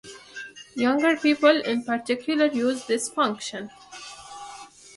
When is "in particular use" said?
1.61-2.85